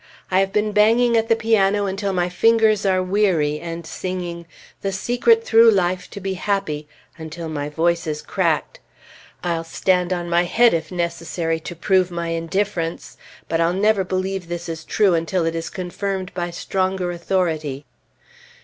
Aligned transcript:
I 0.31 0.39
have 0.39 0.51
been 0.51 0.71
banging 0.71 1.15
at 1.15 1.29
the 1.29 1.35
piano 1.35 1.85
until 1.85 2.11
my 2.11 2.27
fingers 2.27 2.87
are 2.87 3.03
weary, 3.03 3.59
and 3.59 3.85
singing 3.85 4.47
"The 4.81 4.91
Secret 4.91 5.45
through 5.45 5.69
Life 5.69 6.09
to 6.09 6.19
be 6.19 6.33
Happy" 6.33 6.87
until 7.19 7.47
my 7.47 7.69
voice 7.69 8.07
is 8.07 8.23
cracked; 8.23 8.79
I'll 9.43 9.63
stand 9.63 10.11
on 10.11 10.27
my 10.27 10.45
head 10.45 10.73
if 10.73 10.91
necessary, 10.91 11.59
to 11.59 11.75
prove 11.75 12.09
my 12.09 12.29
indifference; 12.29 13.15
but 13.47 13.61
I'll 13.61 13.73
never 13.73 14.03
believe 14.03 14.47
this 14.47 14.67
is 14.67 14.83
true 14.83 15.13
until 15.13 15.45
it 15.45 15.53
is 15.53 15.69
confirmed 15.69 16.33
by 16.33 16.49
stronger 16.49 17.11
authority. 17.11 17.85